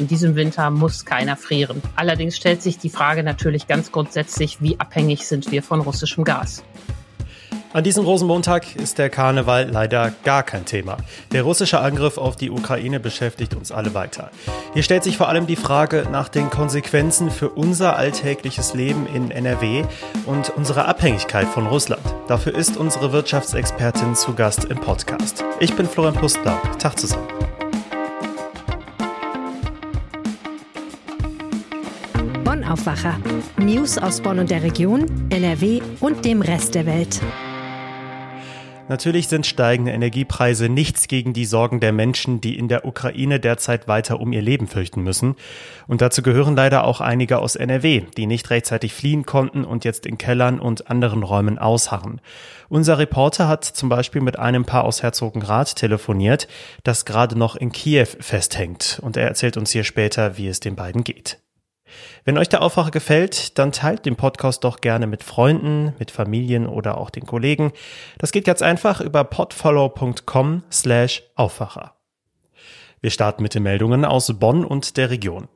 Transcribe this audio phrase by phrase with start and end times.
[0.00, 1.82] in diesem Winter muss keiner frieren.
[1.94, 6.64] Allerdings stellt sich die Frage natürlich ganz grundsätzlich, wie abhängig sind wir von russischem Gas.
[7.72, 10.96] An diesem Rosenmontag ist der Karneval leider gar kein Thema.
[11.32, 14.30] Der russische Angriff auf die Ukraine beschäftigt uns alle weiter.
[14.72, 19.30] Hier stellt sich vor allem die Frage nach den Konsequenzen für unser alltägliches Leben in
[19.30, 19.84] NRW
[20.26, 22.02] und unsere Abhängigkeit von Russland.
[22.26, 25.44] Dafür ist unsere Wirtschaftsexpertin zu Gast im Podcast.
[25.60, 26.78] Ich bin Florian Pustlauk.
[26.80, 27.49] Tag zusammen.
[32.50, 33.16] Bonn Aufwacher.
[33.58, 37.20] News aus Bonn und der Region, NRW und dem Rest der Welt.
[38.88, 43.86] Natürlich sind steigende Energiepreise nichts gegen die Sorgen der Menschen, die in der Ukraine derzeit
[43.86, 45.36] weiter um ihr Leben fürchten müssen.
[45.86, 50.04] Und dazu gehören leider auch einige aus NRW, die nicht rechtzeitig fliehen konnten und jetzt
[50.04, 52.20] in Kellern und anderen Räumen ausharren.
[52.68, 56.48] Unser Reporter hat zum Beispiel mit einem Paar aus Herzogenrath telefoniert,
[56.82, 58.98] das gerade noch in Kiew festhängt.
[59.02, 61.38] Und er erzählt uns hier später, wie es den beiden geht.
[62.24, 66.66] Wenn euch der Aufwacher gefällt, dann teilt den Podcast doch gerne mit Freunden, mit Familien
[66.66, 67.72] oder auch den Kollegen.
[68.18, 71.94] Das geht ganz einfach über podfollow.com slash Aufwacher.
[73.00, 75.48] Wir starten mit den Meldungen aus Bonn und der Region.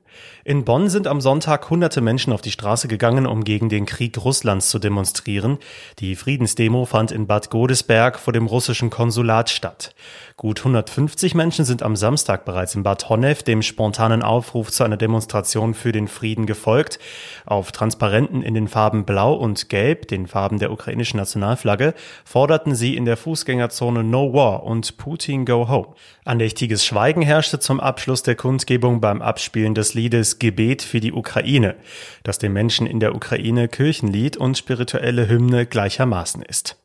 [0.47, 4.23] In Bonn sind am Sonntag hunderte Menschen auf die Straße gegangen, um gegen den Krieg
[4.23, 5.59] Russlands zu demonstrieren.
[6.01, 9.95] Die Friedensdemo fand in Bad Godesberg vor dem russischen Konsulat statt.
[10.37, 14.97] Gut 150 Menschen sind am Samstag bereits in Bad Honnef dem spontanen Aufruf zu einer
[14.97, 16.99] Demonstration für den Frieden gefolgt.
[17.47, 22.97] Auf Transparenten in den Farben Blau und Gelb, den Farben der ukrainischen Nationalflagge, forderten sie
[22.97, 25.95] in der Fußgängerzone No War und Putin Go Home.
[26.25, 30.04] Andächtiges Schweigen herrschte zum Abschluss der Kundgebung beim Abspielen des Liedes
[30.39, 31.77] Gebet für die Ukraine,
[32.23, 36.77] das den Menschen in der Ukraine Kirchenlied und spirituelle Hymne gleichermaßen ist.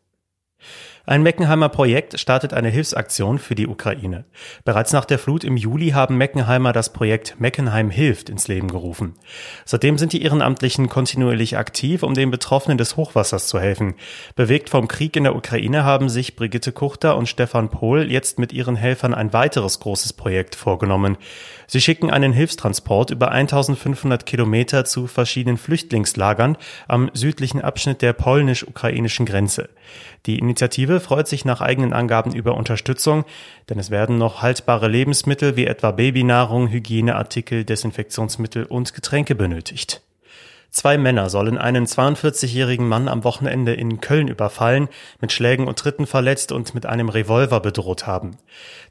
[1.09, 4.25] Ein Meckenheimer Projekt startet eine Hilfsaktion für die Ukraine.
[4.63, 9.15] Bereits nach der Flut im Juli haben Meckenheimer das Projekt Meckenheim hilft ins Leben gerufen.
[9.65, 13.95] Seitdem sind die Ehrenamtlichen kontinuierlich aktiv, um den Betroffenen des Hochwassers zu helfen.
[14.35, 18.53] Bewegt vom Krieg in der Ukraine haben sich Brigitte Kuchter und Stefan Pohl jetzt mit
[18.53, 21.17] ihren Helfern ein weiteres großes Projekt vorgenommen.
[21.65, 26.55] Sie schicken einen Hilfstransport über 1500 Kilometer zu verschiedenen Flüchtlingslagern
[26.87, 29.69] am südlichen Abschnitt der polnisch-ukrainischen Grenze.
[30.27, 33.25] Die Initiative freut sich nach eigenen Angaben über Unterstützung,
[33.69, 40.01] denn es werden noch haltbare Lebensmittel wie etwa Babynahrung, Hygieneartikel, Desinfektionsmittel und Getränke benötigt.
[40.71, 44.87] Zwei Männer sollen einen 42-jährigen Mann am Wochenende in Köln überfallen,
[45.19, 48.37] mit Schlägen und Tritten verletzt und mit einem Revolver bedroht haben.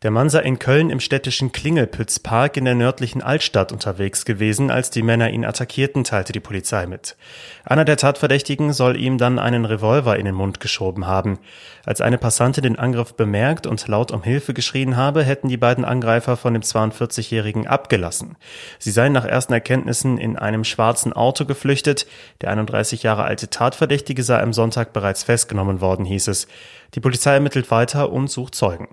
[0.02, 4.90] Der Mann sei in Köln im städtischen Klingelpützpark in der nördlichen Altstadt unterwegs gewesen, als
[4.90, 7.16] die Männer ihn attackierten, teilte die Polizei mit.
[7.64, 11.38] Einer der Tatverdächtigen soll ihm dann einen Revolver in den Mund geschoben haben.
[11.86, 15.84] Als eine Passantin den Angriff bemerkt und laut um Hilfe geschrien habe, hätten die beiden
[15.84, 18.36] Angreifer von dem 42-jährigen abgelassen.
[18.80, 22.06] Sie seien nach ersten Erkenntnissen in einem schwarzen Auto geflohen geflüchtet.
[22.40, 26.48] Der 31 Jahre alte Tatverdächtige sei am Sonntag bereits festgenommen worden, hieß es.
[26.94, 28.88] Die Polizei ermittelt weiter und sucht Zeugen.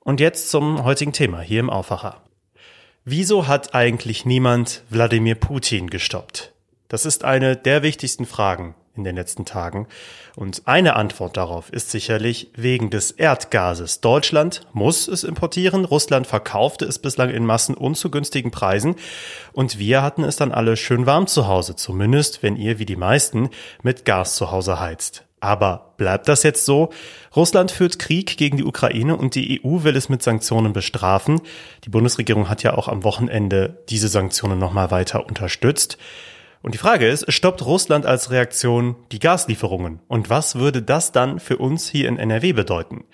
[0.00, 2.20] Und jetzt zum heutigen Thema hier im Aufwacher.
[3.04, 6.52] Wieso hat eigentlich niemand Wladimir Putin gestoppt?
[6.88, 9.86] Das ist eine der wichtigsten Fragen in den letzten Tagen.
[10.36, 14.00] Und eine Antwort darauf ist sicherlich wegen des Erdgases.
[14.00, 18.96] Deutschland muss es importieren, Russland verkaufte es bislang in Massen und zu günstigen Preisen
[19.52, 22.96] und wir hatten es dann alle schön warm zu Hause, zumindest wenn ihr wie die
[22.96, 23.50] meisten
[23.82, 25.24] mit Gas zu Hause heizt.
[25.42, 26.90] Aber bleibt das jetzt so?
[27.34, 31.40] Russland führt Krieg gegen die Ukraine und die EU will es mit Sanktionen bestrafen.
[31.84, 35.98] Die Bundesregierung hat ja auch am Wochenende diese Sanktionen nochmal weiter unterstützt.
[36.62, 40.00] Und die Frage ist, stoppt Russland als Reaktion die Gaslieferungen?
[40.06, 43.04] Und was würde das dann für uns hier in NRW bedeuten?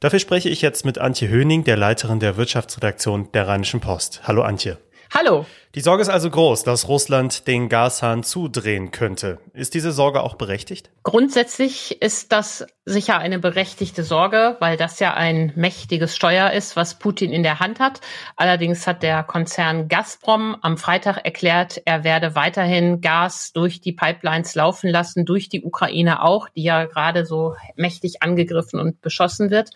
[0.00, 4.22] Dafür spreche ich jetzt mit Antje Höning, der Leiterin der Wirtschaftsredaktion der Rheinischen Post.
[4.24, 4.78] Hallo Antje.
[5.18, 5.46] Hallo.
[5.74, 9.38] Die Sorge ist also groß, dass Russland den Gashahn zudrehen könnte.
[9.54, 10.90] Ist diese Sorge auch berechtigt?
[11.04, 16.98] Grundsätzlich ist das sicher eine berechtigte Sorge, weil das ja ein mächtiges Steuer ist, was
[16.98, 18.02] Putin in der Hand hat.
[18.36, 24.54] Allerdings hat der Konzern Gazprom am Freitag erklärt, er werde weiterhin Gas durch die Pipelines
[24.54, 29.70] laufen lassen, durch die Ukraine auch, die ja gerade so mächtig angegriffen und beschossen wird.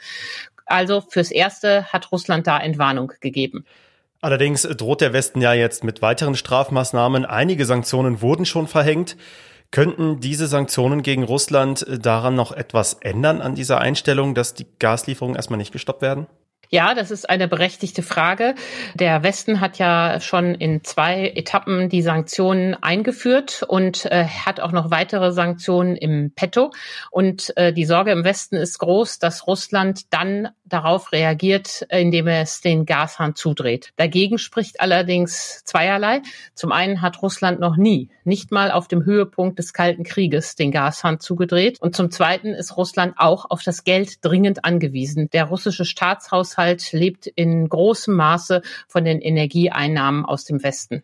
[0.67, 3.65] Also fürs Erste hat Russland da Entwarnung gegeben.
[4.22, 7.25] Allerdings droht der Westen ja jetzt mit weiteren Strafmaßnahmen.
[7.25, 9.17] Einige Sanktionen wurden schon verhängt.
[9.70, 15.37] Könnten diese Sanktionen gegen Russland daran noch etwas ändern an dieser Einstellung, dass die Gaslieferungen
[15.37, 16.26] erstmal nicht gestoppt werden?
[16.72, 18.55] Ja, das ist eine berechtigte Frage.
[18.94, 24.70] Der Westen hat ja schon in zwei Etappen die Sanktionen eingeführt und äh, hat auch
[24.70, 26.70] noch weitere Sanktionen im Petto.
[27.11, 32.61] Und äh, die Sorge im Westen ist groß, dass Russland dann darauf reagiert, indem es
[32.61, 33.93] den Gashahn zudreht.
[33.96, 36.22] Dagegen spricht allerdings zweierlei.
[36.55, 40.70] Zum einen hat Russland noch nie, nicht mal auf dem Höhepunkt des Kalten Krieges, den
[40.70, 41.81] Gashahn zugedreht.
[41.81, 45.28] Und zum zweiten ist Russland auch auf das Geld dringend angewiesen.
[45.31, 51.02] Der russische Staatshaushalt lebt in großem Maße von den Energieeinnahmen aus dem Westen.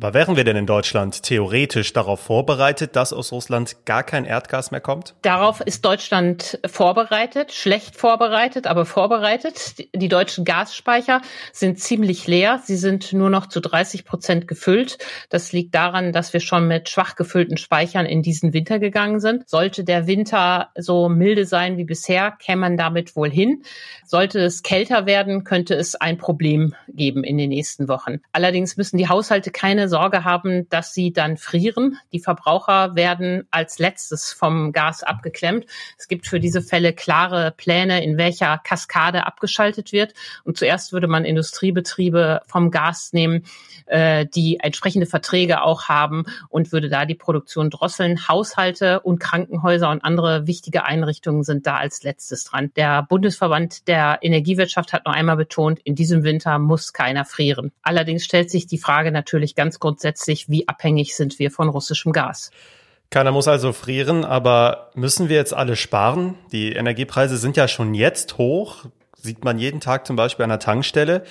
[0.00, 4.70] Aber wären wir denn in Deutschland theoretisch darauf vorbereitet, dass aus Russland gar kein Erdgas
[4.70, 5.16] mehr kommt?
[5.22, 9.74] Darauf ist Deutschland vorbereitet, schlecht vorbereitet, aber vorbereitet.
[9.96, 11.20] Die deutschen Gasspeicher
[11.52, 12.60] sind ziemlich leer.
[12.64, 14.98] Sie sind nur noch zu 30 Prozent gefüllt.
[15.30, 19.48] Das liegt daran, dass wir schon mit schwach gefüllten Speichern in diesen Winter gegangen sind.
[19.48, 23.64] Sollte der Winter so milde sein wie bisher, käme man damit wohl hin.
[24.06, 28.20] Sollte es kälter werden, könnte es ein Problem geben in den nächsten Wochen.
[28.30, 31.98] Allerdings müssen die Haushalte keine Sorge haben, dass sie dann frieren.
[32.12, 35.66] Die Verbraucher werden als letztes vom Gas abgeklemmt.
[35.98, 40.14] Es gibt für diese Fälle klare Pläne, in welcher Kaskade abgeschaltet wird.
[40.44, 43.44] Und zuerst würde man Industriebetriebe vom Gas nehmen,
[43.86, 48.28] äh, die entsprechende Verträge auch haben und würde da die Produktion drosseln.
[48.28, 52.70] Haushalte und Krankenhäuser und andere wichtige Einrichtungen sind da als letztes dran.
[52.76, 57.72] Der Bundesverband der Energiewirtschaft hat noch einmal betont, in diesem Winter muss keiner frieren.
[57.82, 62.50] Allerdings stellt sich die Frage natürlich ganz grundsätzlich, wie abhängig sind wir von russischem Gas.
[63.10, 66.34] Keiner muss also frieren, aber müssen wir jetzt alle sparen?
[66.52, 68.84] Die Energiepreise sind ja schon jetzt hoch,
[69.16, 71.24] sieht man jeden Tag zum Beispiel an der Tankstelle.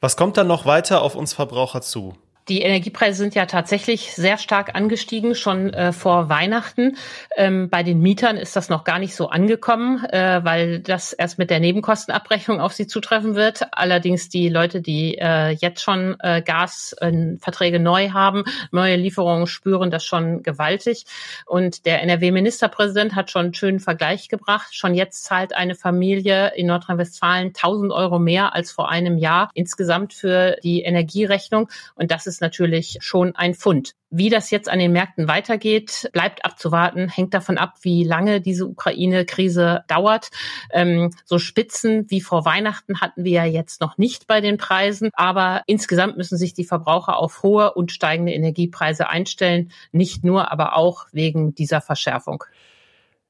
[0.00, 2.14] Was kommt dann noch weiter auf uns Verbraucher zu?
[2.48, 6.98] Die Energiepreise sind ja tatsächlich sehr stark angestiegen, schon äh, vor Weihnachten.
[7.36, 11.38] Ähm, bei den Mietern ist das noch gar nicht so angekommen, äh, weil das erst
[11.38, 13.62] mit der Nebenkostenabrechnung auf sie zutreffen wird.
[13.72, 20.04] Allerdings die Leute, die äh, jetzt schon äh, Gasverträge neu haben, neue Lieferungen spüren das
[20.04, 21.06] schon gewaltig.
[21.46, 24.74] Und der NRW-Ministerpräsident hat schon einen schönen Vergleich gebracht.
[24.74, 30.12] Schon jetzt zahlt eine Familie in Nordrhein-Westfalen 1000 Euro mehr als vor einem Jahr insgesamt
[30.12, 31.70] für die Energierechnung.
[31.94, 33.94] Und das ist ist natürlich schon ein Fund.
[34.10, 38.66] Wie das jetzt an den Märkten weitergeht, bleibt abzuwarten, hängt davon ab, wie lange diese
[38.66, 40.30] Ukraine-Krise dauert.
[40.72, 45.10] Ähm, so Spitzen wie vor Weihnachten hatten wir ja jetzt noch nicht bei den Preisen,
[45.14, 50.76] aber insgesamt müssen sich die Verbraucher auf hohe und steigende Energiepreise einstellen, nicht nur, aber
[50.76, 52.44] auch wegen dieser Verschärfung.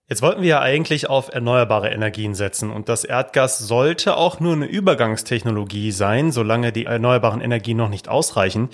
[0.06, 4.52] Jetzt wollten wir ja eigentlich auf erneuerbare Energien setzen und das Erdgas sollte auch nur
[4.52, 8.68] eine Übergangstechnologie sein, solange die erneuerbaren Energien noch nicht ausreichen.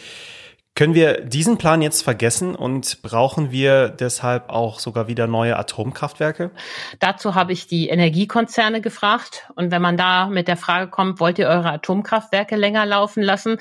[0.76, 6.52] Können wir diesen Plan jetzt vergessen und brauchen wir deshalb auch sogar wieder neue Atomkraftwerke?
[7.00, 9.50] Dazu habe ich die Energiekonzerne gefragt.
[9.56, 13.58] Und wenn man da mit der Frage kommt, wollt ihr eure Atomkraftwerke länger laufen lassen,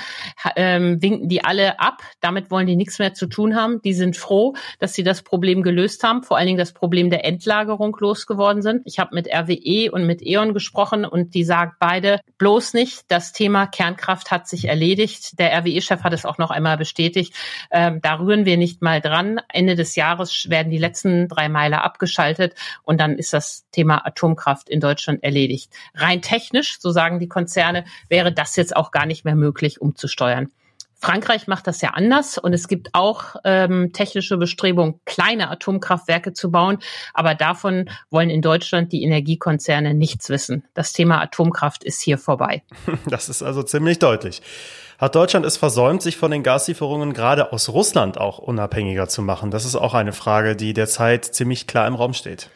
[0.55, 2.03] ähm, winken die alle ab.
[2.21, 3.81] Damit wollen die nichts mehr zu tun haben.
[3.81, 7.25] Die sind froh, dass sie das Problem gelöst haben, vor allen Dingen das Problem der
[7.25, 8.83] Endlagerung losgeworden sind.
[8.85, 13.33] Ich habe mit RWE und mit E.ON gesprochen und die sagen beide, bloß nicht, das
[13.33, 15.37] Thema Kernkraft hat sich erledigt.
[15.37, 17.33] Der RWE-Chef hat es auch noch einmal bestätigt bestätigt.
[17.71, 19.39] Ähm, da rühren wir nicht mal dran.
[19.51, 24.69] Ende des Jahres werden die letzten drei Meiler abgeschaltet und dann ist das Thema Atomkraft
[24.69, 25.71] in Deutschland erledigt.
[25.95, 30.51] Rein technisch, so sagen die Konzerne, wäre das jetzt auch gar nicht mehr möglich umzusteuern.
[31.01, 36.51] Frankreich macht das ja anders und es gibt auch ähm, technische Bestrebungen, kleine Atomkraftwerke zu
[36.51, 36.79] bauen.
[37.13, 40.65] Aber davon wollen in Deutschland die Energiekonzerne nichts wissen.
[40.73, 42.63] Das Thema Atomkraft ist hier vorbei.
[43.05, 44.41] Das ist also ziemlich deutlich.
[44.99, 49.49] Hat Deutschland es versäumt, sich von den Gaslieferungen gerade aus Russland auch unabhängiger zu machen?
[49.49, 52.49] Das ist auch eine Frage, die derzeit ziemlich klar im Raum steht.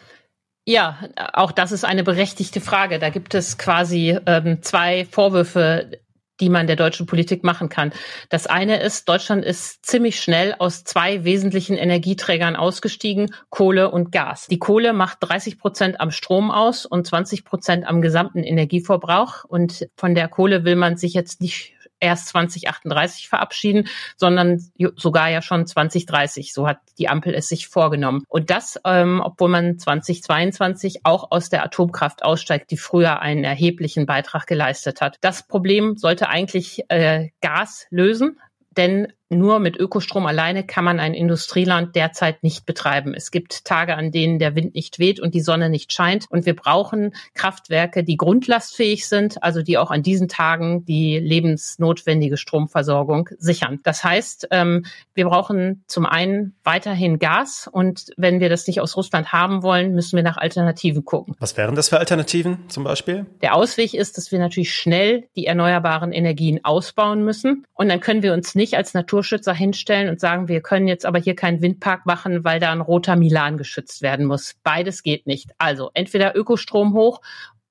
[0.65, 0.97] Ja,
[1.33, 2.99] auch das ist eine berechtigte Frage.
[2.99, 5.91] Da gibt es quasi ähm, zwei Vorwürfe,
[6.39, 7.93] die man der deutschen Politik machen kann.
[8.29, 14.47] Das eine ist, Deutschland ist ziemlich schnell aus zwei wesentlichen Energieträgern ausgestiegen, Kohle und Gas.
[14.47, 19.43] Die Kohle macht 30 Prozent am Strom aus und 20 Prozent am gesamten Energieverbrauch.
[19.43, 21.72] Und von der Kohle will man sich jetzt nicht
[22.03, 24.61] erst 2038 verabschieden, sondern
[24.95, 26.53] sogar ja schon 2030.
[26.53, 28.23] So hat die Ampel es sich vorgenommen.
[28.27, 34.05] Und das, ähm, obwohl man 2022 auch aus der Atomkraft aussteigt, die früher einen erheblichen
[34.05, 35.17] Beitrag geleistet hat.
[35.21, 38.39] Das Problem sollte eigentlich äh, Gas lösen,
[38.75, 43.13] denn nur mit Ökostrom alleine kann man ein Industrieland derzeit nicht betreiben.
[43.13, 46.25] Es gibt Tage, an denen der Wind nicht weht und die Sonne nicht scheint.
[46.29, 52.37] Und wir brauchen Kraftwerke, die grundlastfähig sind, also die auch an diesen Tagen die lebensnotwendige
[52.37, 53.79] Stromversorgung sichern.
[53.83, 58.95] Das heißt, ähm, wir brauchen zum einen weiterhin Gas und wenn wir das nicht aus
[58.95, 61.35] Russland haben wollen, müssen wir nach Alternativen gucken.
[61.39, 63.25] Was wären das für Alternativen zum Beispiel?
[63.41, 67.65] Der Ausweg ist, dass wir natürlich schnell die erneuerbaren Energien ausbauen müssen.
[67.73, 71.05] Und dann können wir uns nicht als Natur Naturschützer hinstellen und sagen, wir können jetzt
[71.05, 74.55] aber hier keinen Windpark machen, weil da ein roter Milan geschützt werden muss.
[74.63, 75.51] Beides geht nicht.
[75.59, 77.21] Also entweder Ökostrom hoch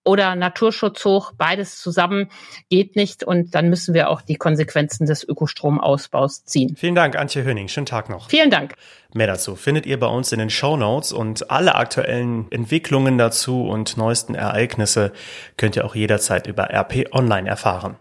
[0.04, 1.32] oder Naturschutz hoch.
[1.36, 2.28] Beides zusammen
[2.70, 6.76] geht nicht und dann müssen wir auch die Konsequenzen des Ökostromausbaus ziehen.
[6.76, 7.66] Vielen Dank, Antje Höning.
[7.66, 8.30] Schönen Tag noch.
[8.30, 8.74] Vielen Dank.
[9.12, 13.64] Mehr dazu findet ihr bei uns in den Show Notes und alle aktuellen Entwicklungen dazu
[13.64, 15.12] und neuesten Ereignisse
[15.56, 17.96] könnt ihr auch jederzeit über RP Online erfahren.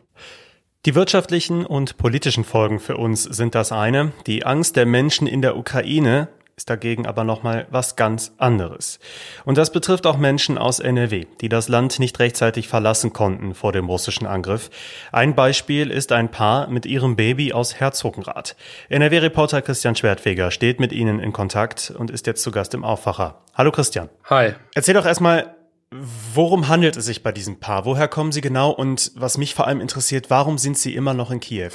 [0.88, 4.14] Die wirtschaftlichen und politischen Folgen für uns sind das eine.
[4.26, 8.98] Die Angst der Menschen in der Ukraine ist dagegen aber nochmal was ganz anderes.
[9.46, 13.72] Und das betrifft auch Menschen aus NRW, die das Land nicht rechtzeitig verlassen konnten vor
[13.72, 14.72] dem russischen Angriff.
[15.12, 18.56] Ein Beispiel ist ein Paar mit ihrem Baby aus Herzogenrath.
[18.90, 23.44] NRW-Reporter Christian Schwertfeger steht mit ihnen in Kontakt und ist jetzt zu Gast im Aufwacher.
[23.54, 24.10] Hallo Christian.
[24.32, 24.54] Hi.
[24.74, 25.56] Erzähl doch erstmal,
[25.94, 27.84] Worum handelt es sich bei diesem Paar?
[27.84, 28.72] Woher kommen sie genau?
[28.72, 31.72] Und was mich vor allem interessiert, warum sind sie immer noch in Kiew?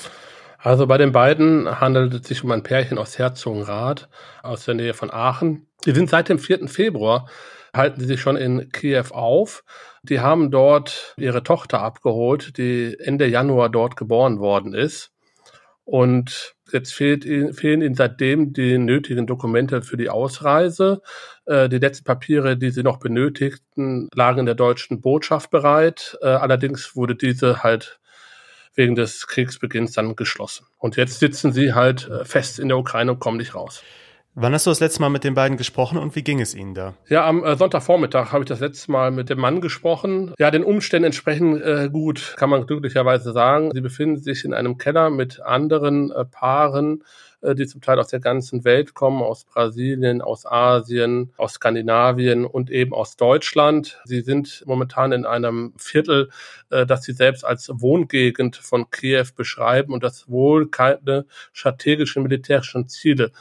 [0.58, 4.08] Also bei den beiden handelt es sich um ein Pärchen aus Herzogenrath,
[4.42, 5.66] aus der Nähe von Aachen.
[5.84, 6.66] Die sind seit dem 4.
[6.66, 7.28] Februar,
[7.74, 9.64] halten sie sich schon in Kiew auf.
[10.02, 15.12] Die haben dort ihre Tochter abgeholt, die Ende Januar dort geboren worden ist.
[15.84, 21.02] Und jetzt fehlt, fehlen ihnen seitdem die nötigen Dokumente für die Ausreise.
[21.46, 26.18] Äh, die letzten Papiere, die sie noch benötigten, lagen in der deutschen Botschaft bereit.
[26.22, 28.00] Äh, allerdings wurde diese halt
[28.74, 30.66] wegen des Kriegsbeginns dann geschlossen.
[30.76, 33.82] Und jetzt sitzen sie halt äh, fest in der Ukraine und kommen nicht raus.
[34.38, 36.74] Wann hast du das letzte Mal mit den beiden gesprochen und wie ging es ihnen
[36.74, 36.92] da?
[37.08, 40.34] Ja, am äh, Sonntagvormittag habe ich das letzte Mal mit dem Mann gesprochen.
[40.38, 43.70] Ja, den Umständen entsprechend äh, gut, kann man glücklicherweise sagen.
[43.72, 47.02] Sie befinden sich in einem Keller mit anderen äh, Paaren,
[47.40, 52.44] äh, die zum Teil aus der ganzen Welt kommen, aus Brasilien, aus Asien, aus Skandinavien
[52.44, 54.02] und eben aus Deutschland.
[54.04, 56.28] Sie sind momentan in einem Viertel,
[56.68, 61.24] äh, das sie selbst als Wohngegend von Kiew beschreiben und das wohl keine
[61.54, 63.32] strategischen militärischen Ziele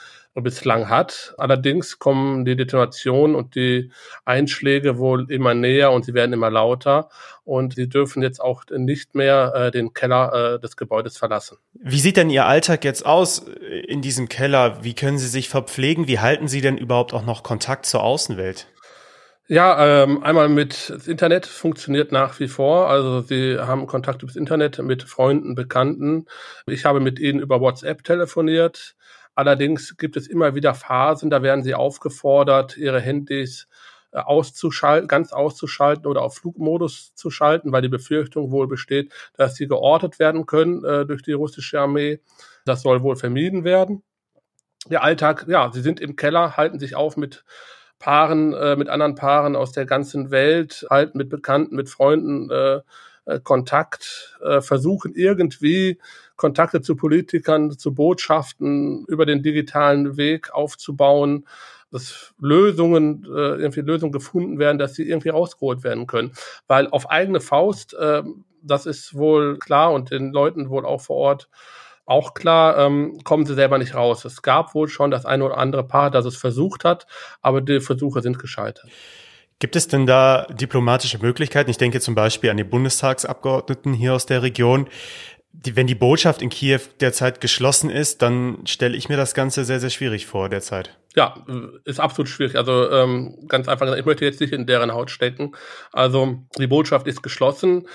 [0.42, 1.34] bislang hat.
[1.38, 3.92] Allerdings kommen die Detonationen und die
[4.26, 7.10] Einschläge wohl immer näher und sie werden immer lauter
[7.44, 11.58] und sie dürfen jetzt auch nicht mehr äh, den Keller äh, des Gebäudes verlassen.
[11.74, 13.46] Wie sieht denn Ihr Alltag jetzt aus
[13.88, 14.84] in diesem Keller?
[14.84, 16.08] Wie können Sie sich verpflegen?
[16.08, 18.68] Wie halten Sie denn überhaupt auch noch Kontakt zur Außenwelt?
[19.48, 22.90] Ja, ähm, einmal mit das Internet funktioniert nach wie vor.
[22.90, 26.26] Also sie haben Kontakt übers Internet mit Freunden, Bekannten.
[26.66, 28.96] Ich habe mit ihnen über WhatsApp telefoniert.
[29.36, 33.68] Allerdings gibt es immer wieder Phasen, da werden sie aufgefordert, ihre Handys
[34.12, 39.56] äh, auszuschalten, ganz auszuschalten oder auf Flugmodus zu schalten, weil die Befürchtung wohl besteht, dass
[39.56, 42.22] sie geortet werden können äh, durch die russische Armee.
[42.64, 44.04] Das soll wohl vermieden werden.
[44.90, 47.44] Der Alltag, ja, sie sind im Keller, halten sich auf mit
[48.00, 52.82] Paaren, äh, mit anderen Paaren aus der ganzen Welt, halten mit Bekannten, mit Freunden äh,
[53.26, 56.00] äh Kontakt, äh, versuchen irgendwie
[56.36, 61.48] Kontakte zu Politikern, zu Botschaften über den digitalen Weg aufzubauen,
[61.92, 66.34] dass Lösungen, äh, irgendwie Lösungen gefunden werden, dass sie irgendwie rausgeholt werden können.
[66.68, 68.24] Weil auf eigene Faust, äh,
[68.62, 71.50] das ist wohl klar und den Leuten wohl auch vor Ort
[72.06, 74.26] auch klar, ähm, kommen sie selber nicht raus.
[74.26, 77.08] Es gab wohl schon das eine oder andere Paar, das es versucht hat,
[77.42, 78.90] aber die Versuche sind gescheitert.
[79.60, 81.70] Gibt es denn da diplomatische Möglichkeiten?
[81.70, 84.88] Ich denke zum Beispiel an die Bundestagsabgeordneten hier aus der Region,
[85.54, 89.64] die, wenn die Botschaft in Kiew derzeit geschlossen ist, dann stelle ich mir das Ganze
[89.64, 90.98] sehr, sehr schwierig vor derzeit.
[91.16, 91.46] Ja,
[91.86, 92.58] ist absolut schwierig.
[92.58, 95.54] Also ähm, ganz einfach gesagt, ich möchte jetzt nicht in deren Haut stecken.
[95.94, 97.88] Also die Botschaft ist geschlossen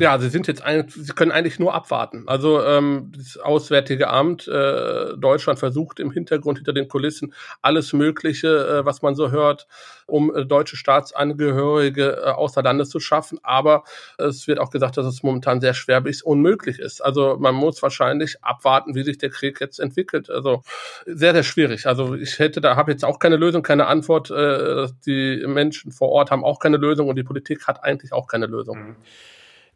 [0.00, 2.24] ja, sie sind jetzt eigentlich, sie können eigentlich nur abwarten.
[2.26, 8.48] Also ähm, das Auswärtige Amt äh, Deutschland versucht im Hintergrund hinter den Kulissen alles Mögliche,
[8.48, 9.66] äh, was man so hört,
[10.06, 13.38] um äh, deutsche Staatsangehörige äh, außer Landes zu schaffen.
[13.42, 13.84] Aber
[14.18, 17.00] es wird auch gesagt, dass es momentan sehr schwer bis unmöglich ist.
[17.00, 20.30] Also man muss wahrscheinlich abwarten, wie sich der Krieg jetzt entwickelt.
[20.30, 20.62] Also
[21.06, 21.86] sehr, sehr schwierig.
[21.86, 24.30] Also ich hätte da habe jetzt auch keine Lösung, keine Antwort.
[24.30, 28.26] Äh, die Menschen vor Ort haben auch keine Lösung und die Politik hat eigentlich auch
[28.26, 28.78] keine Lösung.
[28.78, 28.96] Mhm.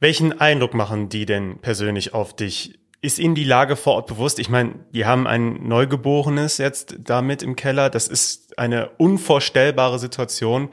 [0.05, 2.79] Welchen Eindruck machen die denn persönlich auf dich?
[3.01, 4.39] Ist Ihnen die Lage vor Ort bewusst?
[4.39, 7.89] Ich meine, die haben ein Neugeborenes jetzt damit im Keller.
[7.89, 10.69] Das ist eine unvorstellbare Situation,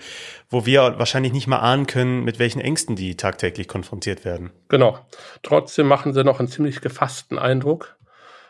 [0.50, 4.52] wo wir wahrscheinlich nicht mal ahnen können, mit welchen Ängsten die tagtäglich konfrontiert werden.
[4.68, 5.00] Genau.
[5.44, 7.96] Trotzdem machen sie noch einen ziemlich gefassten Eindruck.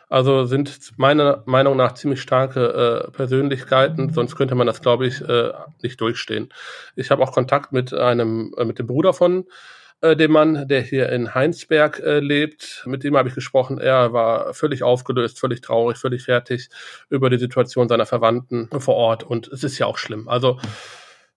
[0.08, 5.20] Also sind meiner Meinung nach ziemlich starke äh, Persönlichkeiten, sonst könnte man das, glaube ich,
[5.20, 6.48] äh, nicht durchstehen.
[6.96, 9.44] Ich habe auch Kontakt mit einem, äh, mit dem Bruder von
[10.02, 12.82] äh, dem Mann, der hier in Heinsberg äh, lebt.
[12.86, 13.78] Mit dem habe ich gesprochen.
[13.78, 16.68] Er war völlig aufgelöst, völlig traurig, völlig fertig
[17.08, 19.22] über die Situation seiner Verwandten vor Ort.
[19.22, 20.28] Und es ist ja auch schlimm.
[20.28, 20.58] Also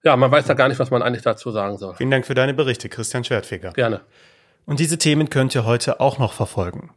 [0.03, 1.95] ja, man weiß da gar nicht, was man eigentlich dazu sagen soll.
[1.95, 3.71] Vielen Dank für deine Berichte, Christian Schwertfeger.
[3.71, 4.01] Gerne.
[4.65, 6.91] Und diese Themen könnt ihr heute auch noch verfolgen.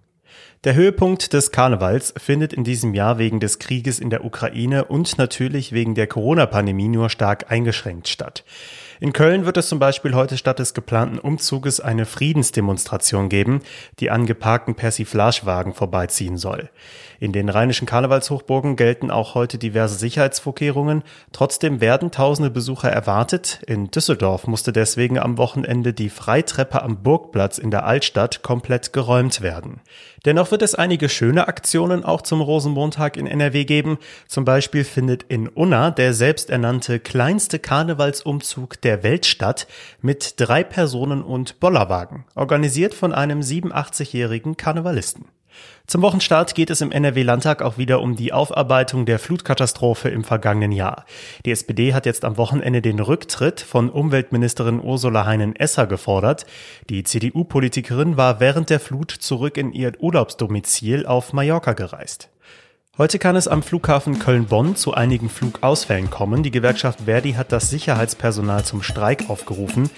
[0.65, 5.17] Der Höhepunkt des Karnevals findet in diesem Jahr wegen des Krieges in der Ukraine und
[5.17, 8.45] natürlich wegen der Corona-Pandemie nur stark eingeschränkt statt.
[9.00, 13.61] In Köln wird es zum Beispiel heute statt des geplanten Umzuges eine Friedensdemonstration geben,
[14.00, 16.69] die an geparkten Persiflagewagen vorbeiziehen soll.
[17.21, 21.03] In den rheinischen Karnevalshochburgen gelten auch heute diverse Sicherheitsvorkehrungen.
[21.33, 23.61] Trotzdem werden tausende Besucher erwartet.
[23.67, 29.41] In Düsseldorf musste deswegen am Wochenende die Freitreppe am Burgplatz in der Altstadt komplett geräumt
[29.41, 29.81] werden.
[30.27, 33.99] Dennoch wird es einige schöne Aktionen auch zum Rosenmontag in NRW geben.
[34.29, 39.67] Zum Beispiel findet in Unna der selbsternannte kleinste Karnevalsumzug der Welt statt
[40.01, 45.25] mit drei Personen und Bollerwagen, organisiert von einem 87-jährigen Karnevalisten.
[45.87, 50.71] Zum Wochenstart geht es im NRW-Landtag auch wieder um die Aufarbeitung der Flutkatastrophe im vergangenen
[50.71, 51.07] Jahr.
[51.47, 56.45] Die SPD hat jetzt am Wochenende den Rücktritt von Umweltministerin Ursula Heinen-Esser gefordert.
[56.91, 62.29] Die CDU-Politikerin war während der Flut zurück in ihr Urlaubsdomizil auf Mallorca gereist.
[62.99, 66.43] Heute kann es am Flughafen Köln-Bonn zu einigen Flugausfällen kommen.
[66.43, 69.88] Die Gewerkschaft Verdi hat das Sicherheitspersonal zum Streik aufgerufen.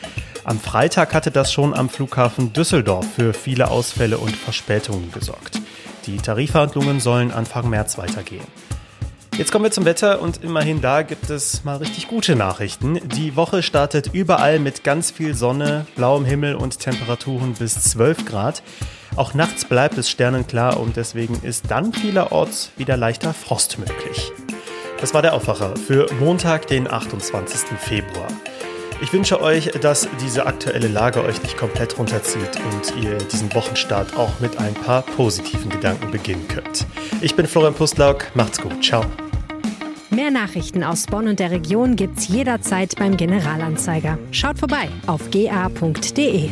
[0.45, 5.63] Am Freitag hatte das schon am Flughafen Düsseldorf für viele Ausfälle und Verspätungen gesorgt.
[6.05, 8.45] Die Tarifverhandlungen sollen Anfang März weitergehen.
[9.35, 13.01] Jetzt kommen wir zum Wetter und immerhin da gibt es mal richtig gute Nachrichten.
[13.17, 18.63] Die Woche startet überall mit ganz viel Sonne, blauem Himmel und Temperaturen bis 12 Grad.
[19.21, 24.33] Auch nachts bleibt es sternenklar und deswegen ist dann vielerorts wieder leichter Frost möglich.
[24.99, 27.79] Das war der Aufwacher für Montag, den 28.
[27.79, 28.29] Februar.
[29.03, 34.17] Ich wünsche euch, dass diese aktuelle Lage euch nicht komplett runterzieht und ihr diesen Wochenstart
[34.17, 36.87] auch mit ein paar positiven Gedanken beginnen könnt.
[37.21, 39.05] Ich bin Florian Pustlauk, macht's gut, ciao.
[40.09, 44.17] Mehr Nachrichten aus Bonn und der Region gibt's jederzeit beim Generalanzeiger.
[44.31, 46.49] Schaut vorbei auf ga.de.